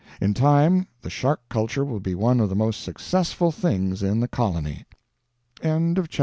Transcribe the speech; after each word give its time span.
In 0.19 0.33
time 0.33 0.87
the 1.03 1.11
shark 1.11 1.41
culture 1.47 1.85
will 1.85 1.99
be 1.99 2.15
one 2.15 2.39
of 2.39 2.49
the 2.49 2.55
most 2.55 2.81
successful 2.81 3.51
things 3.51 4.01
in 4.01 4.19
the 4.19 4.27
colony. 4.27 4.83
CHAPTER 5.61 6.01
XIV. 6.01 6.19